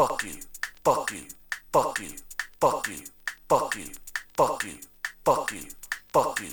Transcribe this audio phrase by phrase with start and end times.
[0.00, 0.32] fuck you,
[0.82, 1.20] fuck you,
[1.70, 2.08] fuck you,
[2.58, 2.96] fuck you,
[3.50, 3.84] fuck you,
[4.34, 4.78] fuck you,
[5.26, 5.60] fuck you,
[6.10, 6.48] fuck you.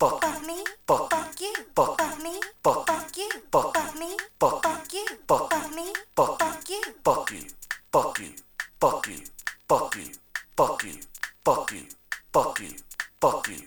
[0.00, 6.68] Fuck me, fuck you, fuck me, fuck you, fuck me, fuck you, fuck me, fuck
[6.68, 7.44] you, fuck you,
[7.92, 8.34] fuck you,
[8.80, 9.22] fuck you,
[9.68, 10.10] fuck you,
[10.56, 10.92] fuck you,
[11.44, 11.82] fuck you,
[12.32, 12.74] fuck you,
[13.20, 13.58] fuck you.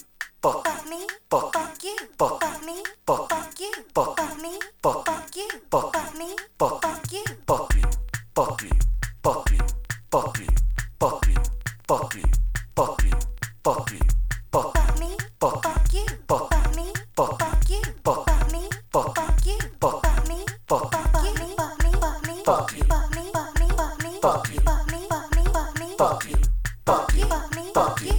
[0.41, 7.11] Fuck me, fuck you, fuck me, fuck you, fuck me, fuck you, fuck me, fuck
[7.11, 7.83] you, fuck you,
[8.35, 8.90] fuck you.
[9.23, 9.59] Fuck you.
[10.11, 10.47] Fuck you.
[10.99, 11.35] Fuck you.
[11.87, 12.23] Fuck you.
[12.75, 13.11] Fuck you.
[13.63, 13.99] Fuck you.
[14.51, 15.15] Fuck me.
[15.39, 16.05] Fuck you.
[16.27, 16.93] Fuck me.
[17.15, 17.81] Fuck you.
[18.03, 18.69] Fuck me.
[18.91, 19.57] Fuck you.
[19.79, 20.45] Fuck me.
[20.67, 21.33] Fuck you.
[21.37, 21.91] Fuck me.
[22.01, 22.43] Fuck me.
[22.43, 22.83] Fuck you.
[22.85, 23.31] Fuck me.
[23.31, 24.19] Fuck me.
[24.21, 24.59] Fuck me.
[24.59, 25.45] Fuck me.
[25.53, 25.95] Fuck me.
[25.97, 26.37] Fuck you.
[26.85, 27.25] Fuck you.
[27.73, 28.10] Fuck you.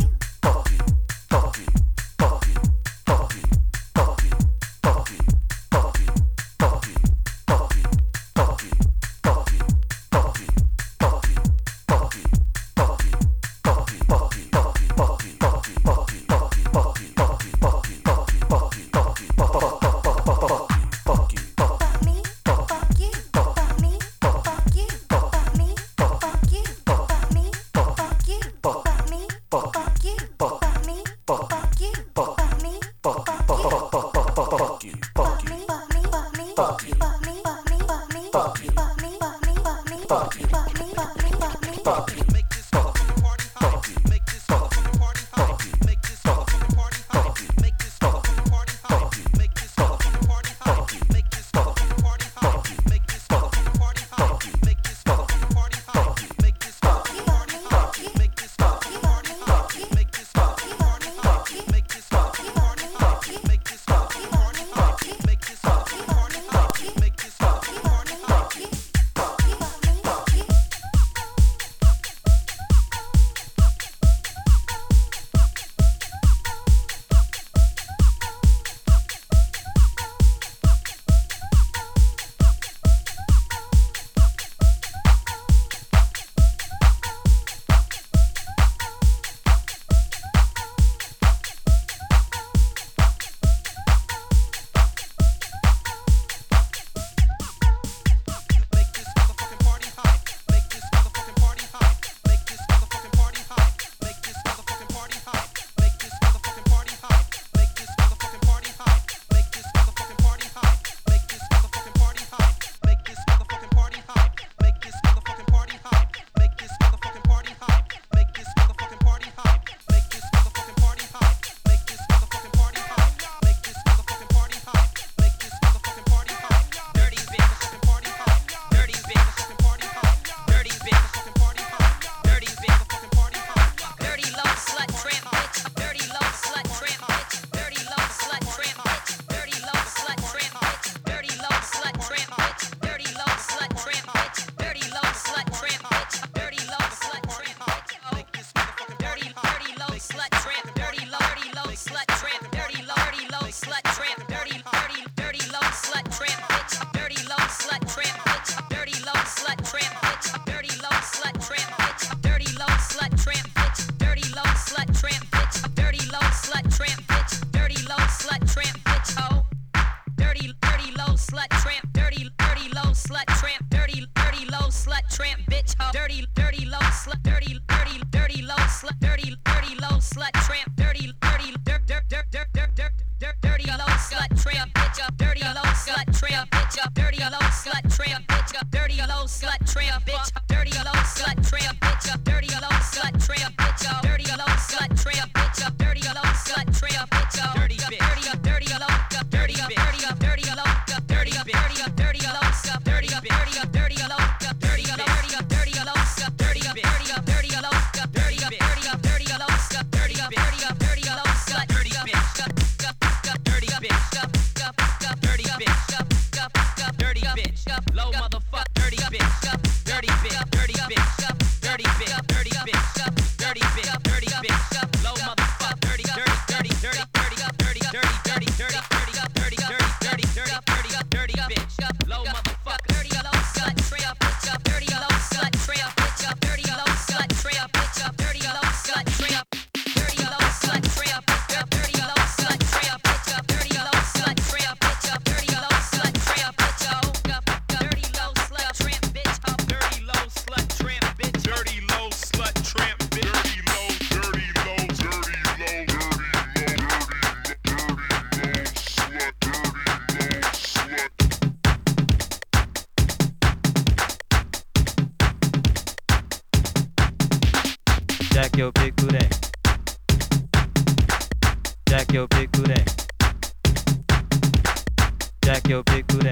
[276.12, 276.30] くれ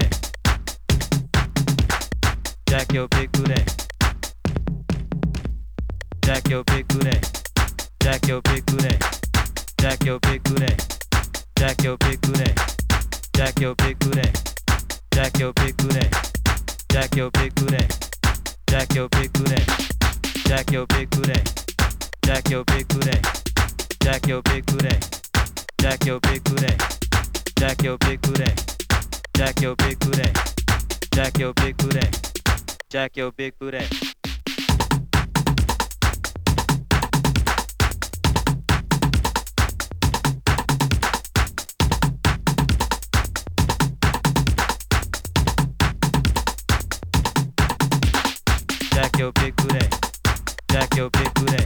[2.69, 3.55] 邪気をけくれ
[6.23, 7.19] 邪気をけくれ
[8.05, 8.99] 邪気をけくれ
[9.81, 10.67] 邪気をけくれ
[11.57, 12.53] 邪気をけくれ
[13.33, 14.21] 邪気をけくれ
[15.17, 16.11] 邪気をけくれ
[16.85, 17.79] 邪気をけくれ
[18.69, 19.57] 邪気をけくれ
[20.45, 21.33] 邪気をけくれ
[22.27, 23.21] 邪気をけくれ
[24.03, 24.99] 邪気をけくれ
[25.81, 26.67] 邪気をけくれ
[27.57, 28.80] 邪気をけくれ
[29.35, 30.29] Jack your big booty.
[31.13, 32.07] Jack your big booty.
[32.89, 33.79] Jack your big booty.
[48.93, 49.79] Jack your big booty.
[50.69, 51.65] Jack your big booty.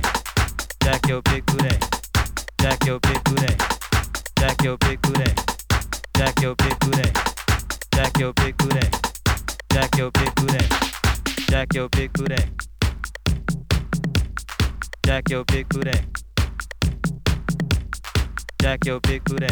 [0.81, 1.77] Jack your big booty.
[2.61, 3.55] Jack your big booty.
[4.39, 5.33] Jack your big booty.
[6.15, 7.34] Jack your big booty.
[7.95, 8.87] Jack your big booty.
[9.71, 10.65] Jack your big booty.
[11.49, 12.35] Jack your big booty.
[15.05, 15.93] Jack your big booty.
[18.61, 19.49] Jack your big booty.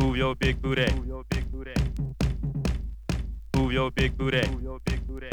[0.00, 0.86] Move your big booty.
[0.94, 1.74] Move your big booty.
[3.56, 4.42] Move your big booty.
[4.48, 5.06] Move your big booty.
[5.06, 5.30] Move your big booty.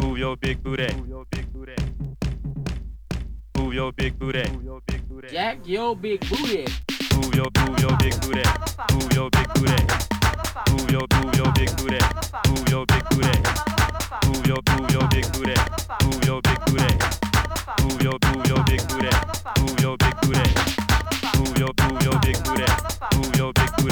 [0.00, 0.94] Move your big booty.
[0.96, 1.74] Move your big booty.
[3.72, 4.44] Move your big booty.
[5.30, 6.66] Jack your big booty.
[7.16, 8.42] Move your move your big booty.
[8.92, 9.82] Move your big booty.
[10.72, 11.98] Move your move your big booty.
[12.48, 13.32] Move your big booty.
[14.28, 15.54] Move your move your big booty.
[16.04, 16.84] Move your big booty.
[17.80, 19.10] Move your move your big booty.
[19.62, 20.44] Move your big booty.
[21.38, 22.66] Move your move your big booty.
[23.16, 23.91] Move your big booty.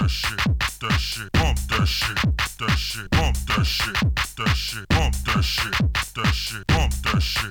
[0.00, 0.38] that shit,
[0.80, 2.16] that shit, pump that shit,
[2.58, 3.94] that shit, pump that shit,
[4.36, 5.72] that shit, pump that shit,
[6.14, 7.50] that shit, pump that shit,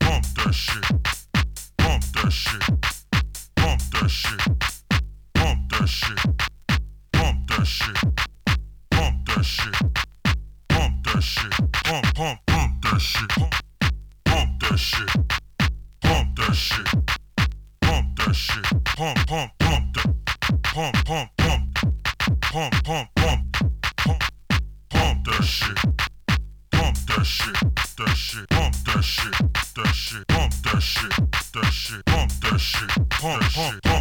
[0.00, 0.82] pump that shit,
[1.78, 2.62] pump that shit,
[3.56, 4.41] pump that shit.
[22.84, 23.56] Pump, pump,
[23.96, 25.76] pump, that shit.
[26.72, 27.54] Pump that shit,
[27.96, 28.48] that shit.
[28.50, 29.32] Pump that shit,
[29.76, 30.26] that shit.
[30.26, 31.12] Pump that shit,
[31.54, 32.04] that shit.
[32.06, 33.91] Pump that shit, pump.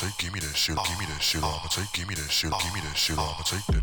[0.00, 2.50] take, give me that shit, give me that shit, I'ma take, give me that shit,
[2.50, 3.79] give me that shit, I'ma take that.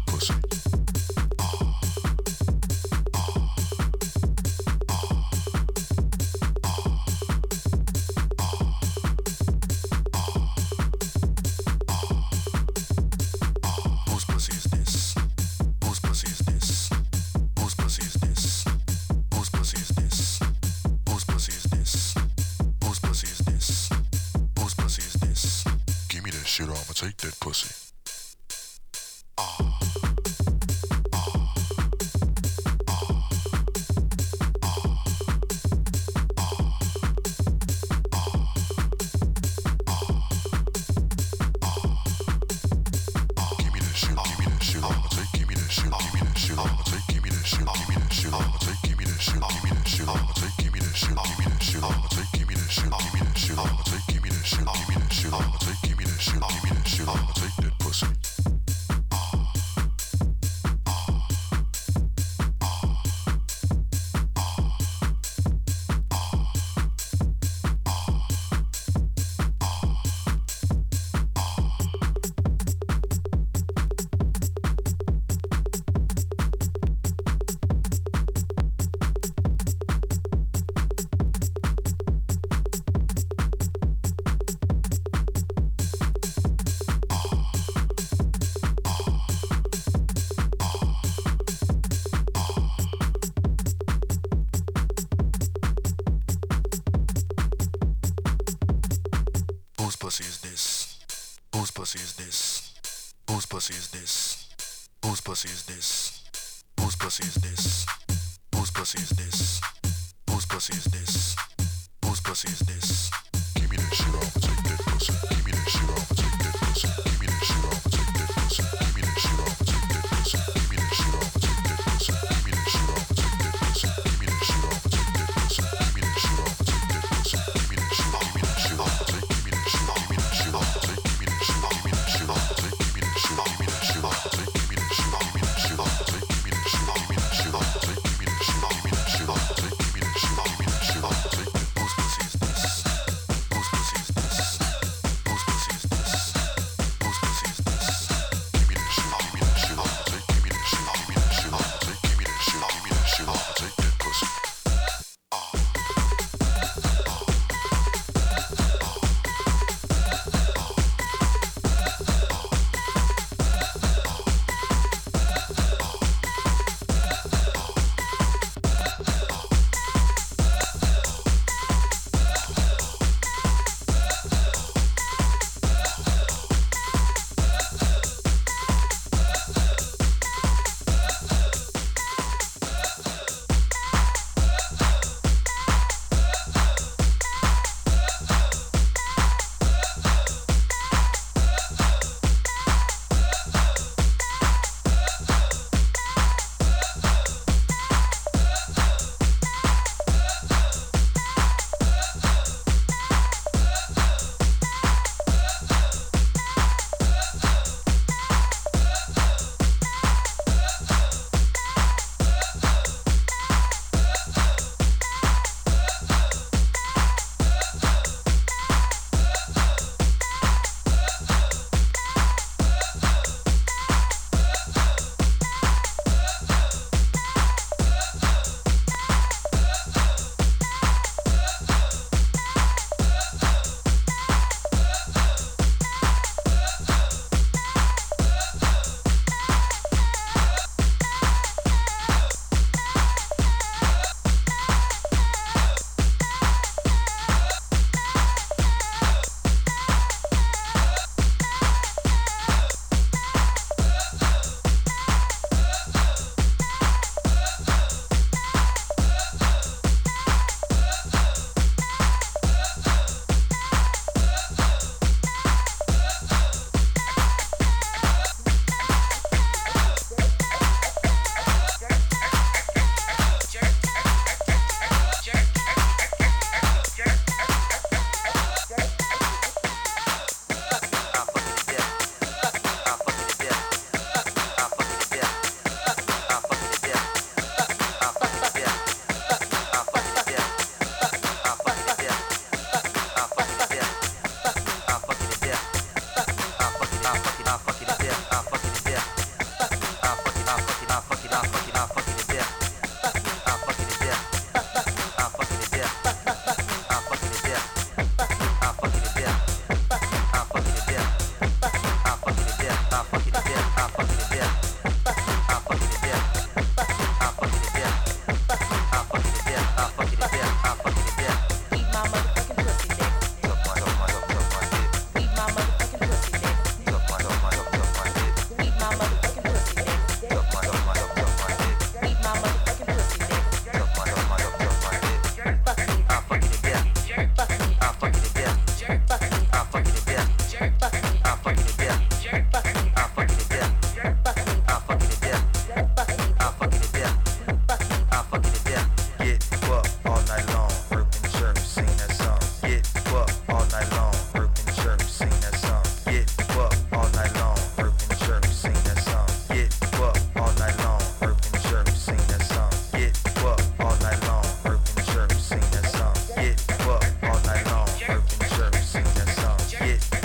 [369.82, 370.17] yes.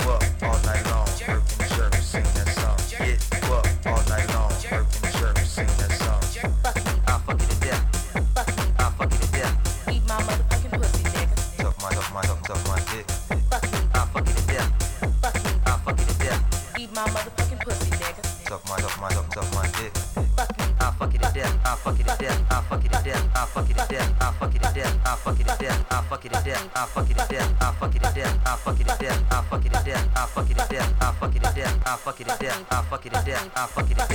[32.93, 33.49] fuck it to death.
[33.55, 34.12] I fuck it to death.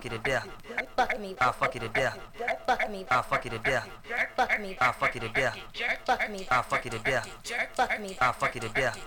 [0.00, 0.48] fuck you to death.
[0.96, 1.36] Fuck me.
[1.40, 2.18] I'll fuck you to death.
[2.66, 3.06] Fuck me.
[3.10, 3.88] I'll fuck you to death.
[4.36, 4.76] Fuck me.
[4.80, 5.58] I'll fuck you to death.
[6.06, 6.46] Fuck me.
[6.50, 7.28] I'll fuck you to death.
[7.74, 8.16] Fuck me.
[8.20, 8.98] I'll fuck you to death.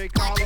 [0.00, 0.39] They call.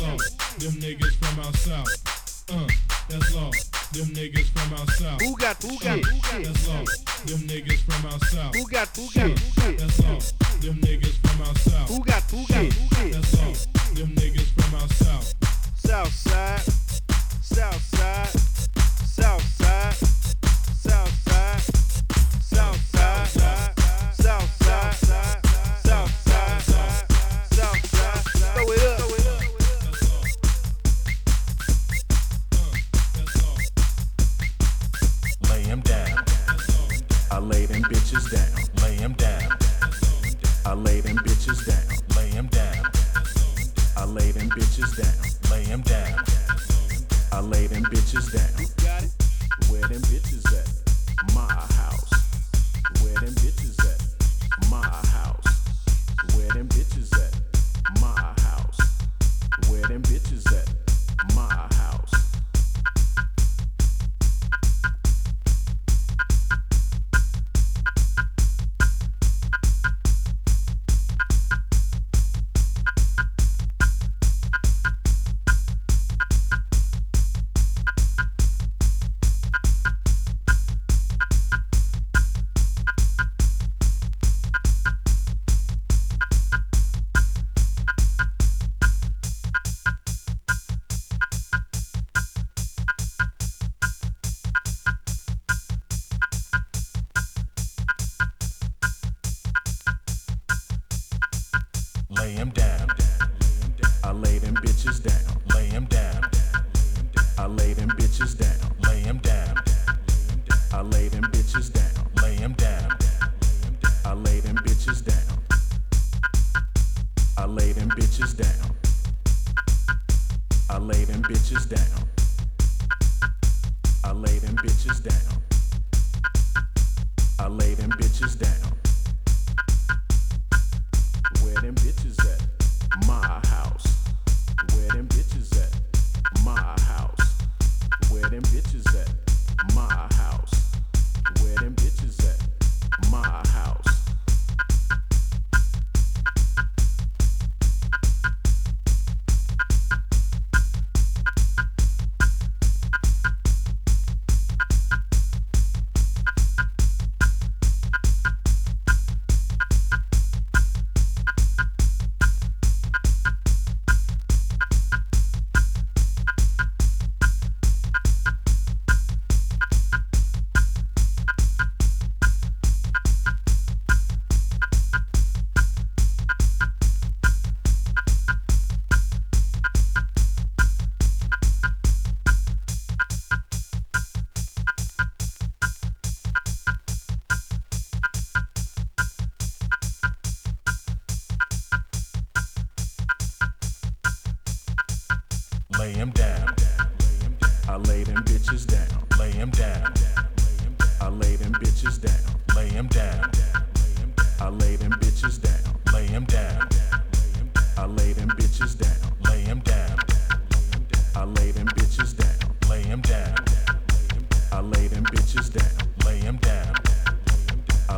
[0.00, 0.30] That's.
[0.56, 1.88] Them niggas from out south.
[2.50, 2.66] Uh,
[3.08, 3.50] that's all.
[3.92, 5.20] Them niggas from out south.
[5.20, 6.84] Who got who got who got that's all.
[7.26, 8.54] Them niggas from out south.
[8.54, 10.20] Who got who got who got that's all.
[10.60, 11.88] Them niggas from out south.
[11.88, 13.94] Who got who got who got that's all.
[13.94, 15.34] Them niggas from out south.
[15.76, 16.60] South side.
[17.42, 18.28] South side.
[19.06, 20.19] South side.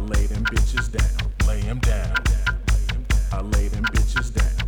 [0.08, 1.32] Lay them bitches down.
[1.46, 2.16] Lay them down.
[3.32, 4.61] I lay them bitches down.